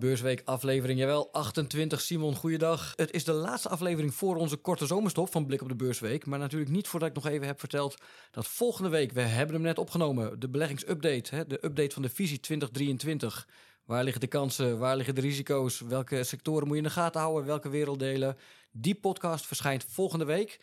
[0.00, 2.00] Beursweek aflevering, jawel, 28.
[2.00, 2.92] Simon, goeiedag.
[2.96, 6.26] Het is de laatste aflevering voor onze korte zomerstop van Blik op de Beursweek.
[6.26, 7.96] Maar natuurlijk niet voordat ik nog even heb verteld
[8.30, 12.08] dat volgende week, we hebben hem net opgenomen, de beleggingsupdate, hè, de update van de
[12.08, 13.48] visie 2023.
[13.84, 17.20] Waar liggen de kansen, waar liggen de risico's, welke sectoren moet je in de gaten
[17.20, 18.36] houden, welke werelddelen.
[18.70, 20.60] Die podcast verschijnt volgende week.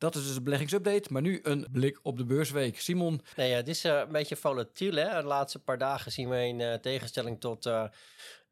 [0.00, 2.80] Dat is dus een beleggingsupdate, maar nu een blik op de beursweek.
[2.80, 3.20] Simon.
[3.36, 4.94] Nee, ja, het is uh, een beetje volatiel.
[4.94, 5.20] Hè?
[5.20, 7.84] De laatste paar dagen zien we in uh, tegenstelling tot uh,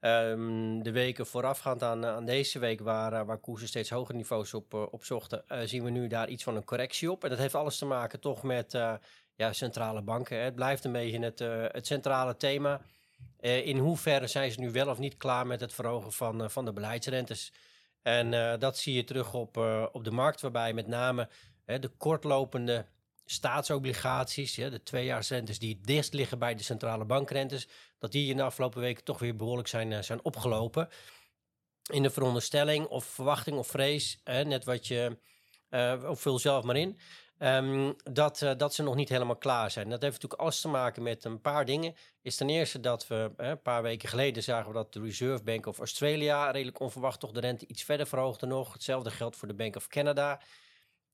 [0.00, 4.74] um, de weken voorafgaand aan, aan deze week, waar, waar koersen steeds hogere niveaus op,
[4.74, 7.24] opzochten, zien we nu daar iets van een correctie op.
[7.24, 8.73] En dat heeft alles te maken toch met
[9.34, 10.37] ja, centrale banken.
[10.37, 10.42] Hè?
[10.42, 11.38] Het blijft een beetje het,
[11.73, 12.80] het centrale thema.
[13.40, 16.73] in hoeverre zijn ze nu wel of niet klaar met het verhogen van, van de
[16.73, 17.52] beleidsrentes?
[18.08, 21.28] En uh, dat zie je terug op, uh, op de markt, waarbij met name
[21.64, 22.86] de kortlopende
[23.24, 28.37] staatsobligaties, hè, de tweejaarsrentes die het dichtst liggen bij de centrale bankrentes, dat die in
[28.37, 30.88] de afgelopen weken toch weer behoorlijk zijn, uh, zijn opgelopen.
[31.92, 35.18] In de veronderstelling of verwachting of vrees, net wat je,
[36.06, 36.98] of vul zelf maar in,
[37.42, 39.88] Um, dat, uh, dat ze nog niet helemaal klaar zijn.
[39.88, 41.94] Dat heeft natuurlijk alles te maken met een paar dingen.
[42.22, 45.66] Is ten eerste dat we een paar weken geleden zagen we dat de Reserve Bank
[45.66, 48.72] of Australia redelijk onverwacht toch de rente iets verder verhoogde nog.
[48.72, 50.40] Hetzelfde geldt voor de Bank of Canada.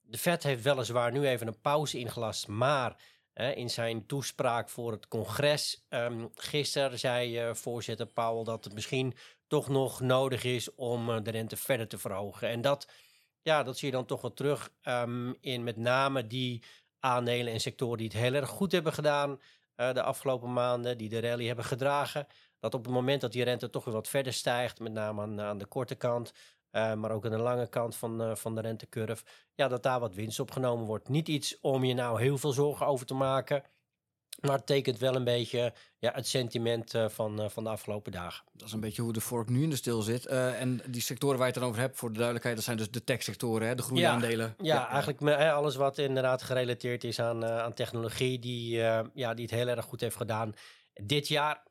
[0.01, 3.01] De Fed heeft weliswaar nu even een pauze ingelast, maar
[3.33, 9.13] in zijn toespraak voor het congres um, gisteren zei voorzitter Powell dat het misschien
[9.47, 12.49] toch nog nodig is om de rente verder te verhogen.
[12.49, 12.87] En dat
[13.45, 16.63] ja, dat zie je dan toch wel terug um, in met name die
[16.99, 19.39] aandelen en sectoren die het heel erg goed hebben gedaan
[19.75, 22.27] uh, de afgelopen maanden, die de rally hebben gedragen.
[22.59, 25.41] Dat op het moment dat die rente toch weer wat verder stijgt, met name aan,
[25.41, 26.33] aan de korte kant,
[26.71, 29.23] uh, maar ook aan de lange kant van, uh, van de rentecurve,
[29.55, 31.09] ja, dat daar wat winst opgenomen wordt.
[31.09, 33.63] Niet iets om je nou heel veel zorgen over te maken.
[34.39, 38.11] Maar het tekent wel een beetje ja, het sentiment uh, van, uh, van de afgelopen
[38.11, 38.45] dagen.
[38.53, 40.25] Dat is een beetje hoe de vork nu in de stil zit.
[40.27, 42.77] Uh, en die sectoren waar je het dan over hebt, voor de duidelijkheid, dat zijn
[42.77, 44.55] dus de tech-sectoren, de groene ja, aandelen.
[44.57, 48.77] Ja, ja, eigenlijk alles wat inderdaad gerelateerd is aan, aan technologie, die,
[49.13, 50.53] ja, die het heel erg goed heeft gedaan.
[50.93, 51.63] Dit jaar,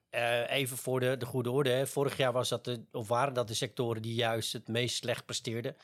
[0.49, 3.49] even voor de, de goede orde, hè, vorig jaar was dat de, of waren dat
[3.49, 5.77] de sectoren die juist het meest slecht presteerden.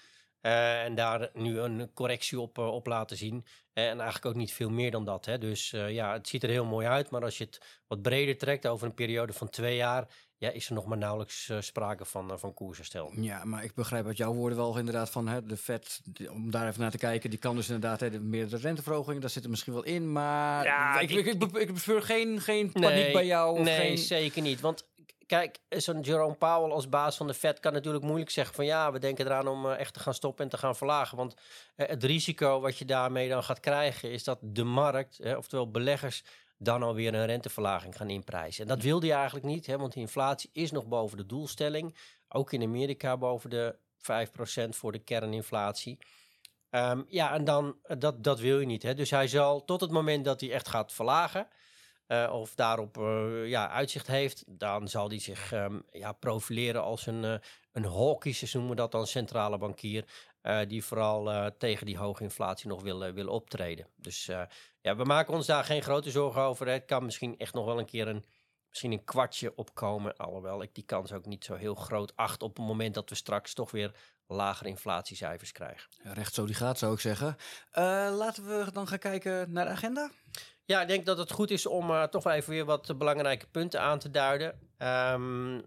[0.42, 3.44] Uh, en daar nu een correctie op, uh, op laten zien.
[3.74, 5.24] Uh, en eigenlijk ook niet veel meer dan dat.
[5.24, 5.38] Hè.
[5.38, 7.10] Dus ja, het ziet er heel mooi uit.
[7.10, 10.08] Maar als je het wat breder trekt over een periode van twee jaar.
[10.36, 13.12] Ja, is er nog maar nauwelijks sprake van, van koersherstel.
[13.16, 16.00] Ja, maar ik begrijp uit jouw woorden wel inderdaad van hè, de Fed.
[16.30, 17.30] Om daar even naar te kijken.
[17.30, 19.20] Die kan dus inderdaad hè, de meerdere renteverhogingen.
[19.20, 20.12] Daar zit er misschien wel in.
[20.12, 23.58] Maar ja, ik, ik, ik, ik, ik bespeur geen, geen paniek nee, bij jou.
[23.58, 23.98] Of nee, geen...
[23.98, 24.60] zeker niet.
[24.60, 24.89] Want
[25.30, 28.92] kijk, zo'n Jerome Powell als baas van de Fed kan natuurlijk moeilijk zeggen van ja,
[28.92, 31.16] we denken eraan om uh, echt te gaan stoppen en te gaan verlagen.
[31.16, 31.34] Want
[31.76, 36.24] uh, het risico wat je daarmee dan gaat krijgen is dat de markt, oftewel beleggers,
[36.58, 38.62] dan alweer een renteverlaging gaan inprijzen.
[38.62, 41.96] En dat wilde hij eigenlijk niet, hè, want de inflatie is nog boven de doelstelling.
[42.28, 45.98] Ook in Amerika boven de 5% voor de kerninflatie.
[46.70, 48.82] Um, ja, en dan, dat, dat wil je niet.
[48.82, 48.94] Hè.
[48.94, 51.48] Dus hij zal tot het moment dat hij echt gaat verlagen,
[52.10, 57.06] uh, of daarop uh, ja, uitzicht heeft, dan zal hij zich um, ja, profileren als
[57.06, 57.34] een, uh,
[57.72, 60.04] een hawkish, noemen we dat dan, centrale bankier,
[60.68, 63.86] die vooral tegen die hoge inflatie nog wil, wil optreden.
[63.96, 64.24] Dus
[64.80, 66.68] ja, we maken ons daar geen grote zorgen over.
[66.68, 68.24] Het kan misschien echt nog wel een keer een,
[68.68, 72.56] misschien een kwartje opkomen, alhoewel ik die kans ook niet zo heel groot acht op
[72.56, 73.94] het moment dat we straks toch weer
[74.26, 75.90] lagere inflatiecijfers krijgen.
[76.02, 77.36] Recht zo die gaat, zou ik zeggen.
[78.16, 80.10] laten we dan gaan kijken naar de agenda.
[80.70, 83.80] Ja, ik denk dat het goed is om uh, toch even weer wat belangrijke punten
[83.80, 84.58] aan te duiden.
[84.78, 85.64] Um,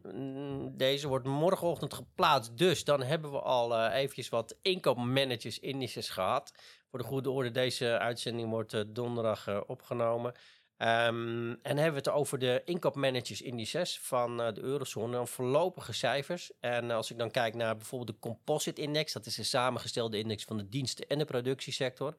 [0.78, 6.53] deze wordt morgenochtend geplaatst, dus dan hebben we al uh, eventjes wat inkoopmanagers indices gehad.
[6.90, 10.31] Voor de goede orde, deze uitzending wordt donderdag opgenomen.
[10.78, 16.52] Um, en hebben we het over de inkoopmanagers indices van de eurozone, dan voorlopige cijfers.
[16.59, 20.44] En als ik dan kijk naar bijvoorbeeld de composite index, dat is een samengestelde index
[20.44, 22.16] van de diensten en de productiesector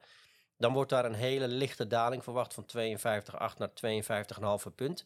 [0.57, 3.69] dan wordt daar een hele lichte daling verwacht van 52,8 naar
[4.67, 5.05] 52,5 punt.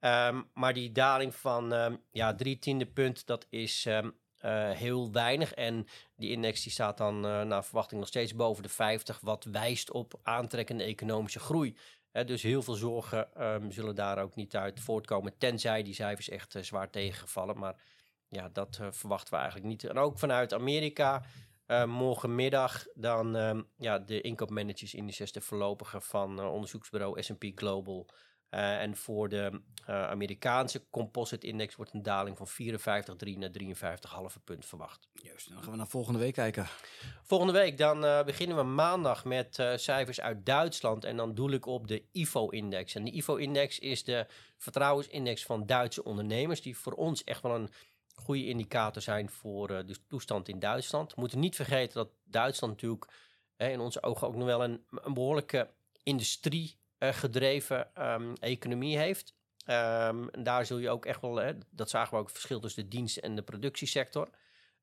[0.00, 4.14] Um, maar die daling van um, ja, drie tiende punt, dat is um,
[4.44, 5.54] uh, heel weinig.
[5.54, 5.86] En
[6.16, 9.90] die index die staat dan uh, naar verwachting nog steeds boven de 50, wat wijst
[9.90, 11.76] op aantrekkende economische groei.
[12.26, 13.28] Dus heel veel zorgen
[13.68, 17.58] zullen daar ook niet uit voortkomen, tenzij die cijfers echt zwaar tegenvallen.
[17.58, 17.74] Maar
[18.28, 19.84] ja, dat verwachten we eigenlijk niet.
[19.84, 21.22] En ook vanuit Amerika
[21.68, 28.06] uh, morgenmiddag dan uh, ja, de inkoopmanagers indices, de voorlopige van uh, onderzoeksbureau S&P Global.
[28.50, 35.08] en voor de Amerikaanse composite index wordt een daling van 54,3 naar 53,5 punt verwacht.
[35.12, 36.66] Juist, dan gaan we naar volgende week kijken.
[37.22, 41.04] Volgende week dan beginnen we maandag met cijfers uit Duitsland.
[41.04, 42.94] En dan doel ik op de IFO-index.
[42.94, 44.26] En de IFO-index is de
[44.56, 47.70] vertrouwensindex van Duitse ondernemers, die voor ons echt wel een
[48.18, 51.14] goede indicator zijn voor de toestand in Duitsland.
[51.14, 53.12] We moeten niet vergeten dat Duitsland natuurlijk
[53.56, 55.70] in onze ogen ook nog wel een, een behoorlijke
[56.02, 59.34] industrie gedreven ehm, economie heeft.
[59.66, 62.60] Um, en daar zul je ook echt wel, hè, dat zagen we ook het verschil
[62.60, 64.28] tussen de dienst- en de productiesector.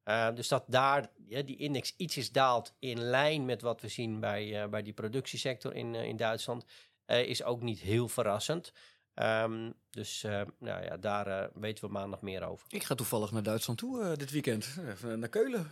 [0.05, 4.69] Uh, dus dat daar die index ietsjes daalt in lijn met wat we zien bij,
[4.69, 6.65] bij die productiesector in, in Duitsland,
[7.05, 8.73] is ook niet heel verrassend.
[9.21, 10.21] Um, dus
[10.59, 12.67] nou ja, daar weten we maandag meer over.
[12.69, 14.77] Ik ga toevallig naar Duitsland toe dit weekend.
[14.87, 15.67] Even naar Keulen.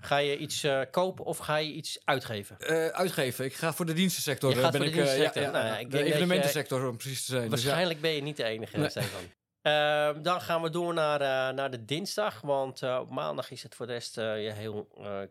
[0.00, 2.58] Ga je iets kopen of ga je iets uitgeven?
[2.92, 3.44] uitgeven.
[3.44, 4.50] Ik ga voor de dienstensector.
[4.50, 5.42] Je gaat ben voor ik, de dienstensector.
[5.42, 7.48] ja, nou, ja, ik de evenementensector om precies te zijn.
[7.48, 8.14] Waarschijnlijk dus ja.
[8.14, 8.88] ben je niet de enige, nee.
[8.88, 9.22] Stefan.
[9.66, 12.40] Uh, dan gaan we door naar, uh, naar de dinsdag.
[12.40, 14.88] Want uh, op maandag is het voor de rest heel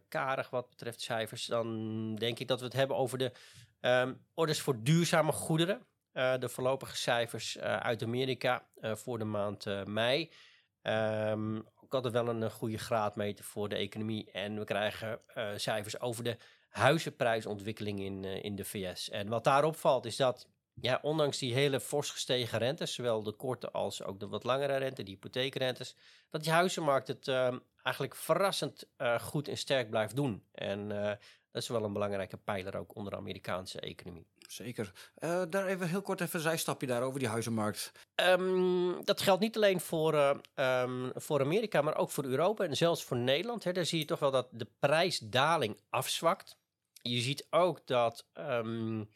[0.07, 1.45] karig wat betreft cijfers.
[1.45, 3.31] Dan denk ik dat we het hebben over de
[3.81, 5.81] um, orders voor duurzame goederen.
[6.13, 10.31] De voorlopige cijfers uit Amerika voor de maand mei.
[10.81, 14.31] Um, ook altijd wel een goede graadmeter voor de economie.
[14.31, 15.19] En we krijgen
[15.55, 16.37] cijfers over de
[16.69, 19.09] huizenprijsontwikkeling in, in de VS.
[19.09, 23.31] En wat daarop valt is dat ja, ondanks die hele fors gestegen rentes, zowel de
[23.31, 25.95] korte als ook de wat langere rente, die hypotheekrentes,
[26.29, 28.87] dat die huizenmarkt het uh, eigenlijk verrassend
[29.21, 30.43] goed en sterk blijft doen.
[30.51, 30.87] En
[31.53, 34.27] dat is wel een belangrijke pijler ook onder de Amerikaanse economie.
[34.47, 34.91] Zeker.
[35.49, 37.91] daar even heel kort even een zijstapje daar over die huizenmarkt.
[38.15, 43.03] Um, dat geldt niet alleen voor, um, voor Amerika, maar ook voor Europa en zelfs
[43.03, 43.63] voor Nederland.
[43.63, 43.71] Hè.
[43.71, 46.57] Daar zie je toch wel dat de prijsdaling afzwakt.
[47.01, 49.09] Je ziet ook dat um,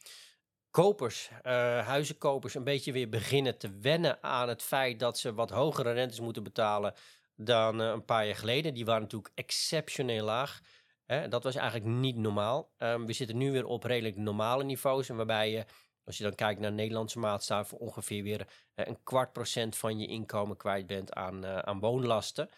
[0.72, 1.42] kopers, uh,
[1.88, 6.20] huizenkopers, een beetje weer beginnen te wennen aan het feit dat ze wat hogere rentes
[6.20, 6.94] moeten betalen
[7.36, 8.74] dan uh, een paar jaar geleden.
[8.74, 10.62] Die waren natuurlijk exceptioneel laag.
[11.08, 11.28] Hè?
[11.28, 12.72] Dat was eigenlijk niet normaal.
[12.78, 15.10] Um, we zitten nu weer op redelijk normale niveaus.
[15.10, 15.66] En waarbij je,
[16.06, 20.08] als je dan kijkt naar Nederlandse maatstaven, ongeveer weer uh, een kwart procent van je
[20.08, 22.50] inkomen kwijt bent aan, aan woonlasten.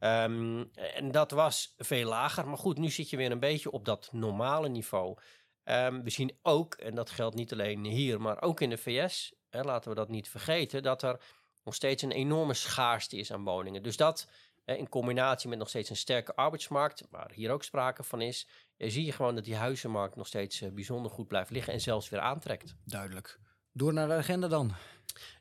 [0.00, 2.48] Um, en dat was veel lager.
[2.48, 5.16] Maar goed, nu zit je weer een beetje op dat normale niveau.
[5.64, 9.34] Um, we zien ook, en dat geldt niet alleen hier, maar ook in de VS,
[9.50, 11.20] hè, laten we dat niet vergeten, dat er
[11.64, 13.82] nog steeds een enorme schaarste is aan woningen.
[13.82, 14.28] Dus dat
[14.64, 19.04] in combinatie met nog steeds een sterke arbeidsmarkt, waar hier ook sprake van is, zie
[19.04, 22.20] je gewoon dat die huizenmarkt nog steeds uh, bijzonder goed blijft liggen en zelfs weer
[22.20, 22.74] aantrekt.
[22.84, 23.38] Duidelijk.
[23.72, 24.74] Door naar de agenda dan.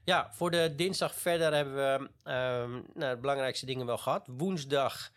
[0.04, 4.28] Ja, voor de dinsdag verder hebben we um, nou, de belangrijkste dingen wel gehad.
[4.28, 5.12] Woensdag,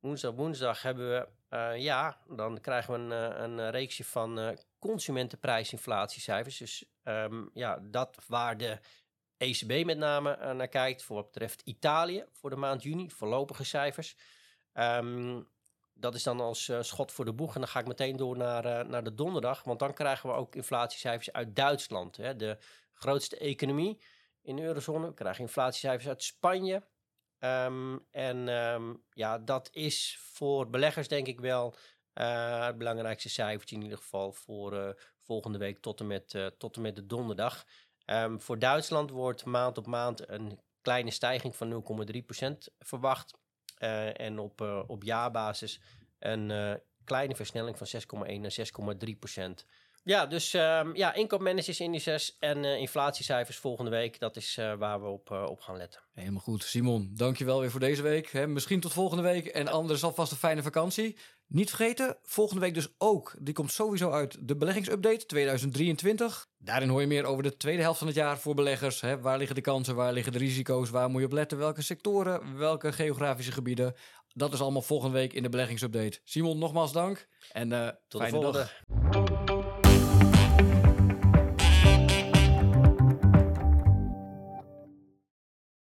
[0.00, 4.48] woensdag, woensdag hebben we uh, ja, dan krijgen we een, eh, een reeksje van uh,
[4.78, 6.56] consumentenprijsinflatiecijfers.
[6.58, 8.78] Dus um, ja, dat waar de
[9.36, 13.64] ECB met name uh, naar kijkt voor wat betreft Italië voor de maand juni, voorlopige
[13.64, 14.16] cijfers.
[14.74, 15.48] Um,
[15.94, 17.54] dat is dan als schot voor de boeg.
[17.54, 20.54] En dan ga ik meteen door naar, naar de donderdag, want dan krijgen we ook
[20.54, 22.16] inflatiecijfers uit Duitsland.
[22.16, 22.58] Hè, de
[22.92, 24.00] grootste economie
[24.42, 25.06] in de eurozone.
[25.06, 26.82] We krijgen inflatiecijfers uit Spanje,
[27.40, 31.76] Um, en um, ja, dat is voor beleggers denk ik wel
[32.12, 36.96] het belangrijkste cijfertje in ieder geval voor volgende week tot en met, tot en met
[36.96, 37.64] de donderdag.
[38.06, 41.84] Um, voor Duitsland wordt maand op maand een kleine stijging van
[42.46, 43.38] 0,3% verwacht.
[44.12, 45.80] en op, op jaarbasis
[46.18, 48.56] een kleine versnelling van 6,1 naar
[49.60, 49.66] 6,3%.
[50.06, 54.18] Ja, dus um, ja, inkoopmanagersindices en uh, inflatiecijfers volgende week.
[54.18, 56.00] Dat is uh, waar we op, uh, op gaan letten.
[56.12, 56.62] Helemaal goed.
[56.62, 58.30] Simon, dankjewel weer voor deze week.
[58.30, 61.16] Hè, misschien tot volgende week en anders alvast een fijne vakantie.
[61.46, 63.34] Niet vergeten, volgende week dus ook.
[63.40, 66.46] Die komt sowieso uit de beleggingsupdate 2023.
[66.58, 69.00] Daarin hoor je meer over de tweede helft van het jaar voor beleggers.
[69.00, 69.20] Hè.
[69.20, 72.58] Waar liggen de kansen, waar liggen de risico's, waar moet je op letten, welke sectoren,
[72.58, 73.94] welke geografische gebieden.
[74.34, 76.20] Dat is allemaal volgende week in de beleggingsupdate.
[76.24, 78.68] Simon, nogmaals dank en tot de volgende.
[79.10, 79.35] Dag.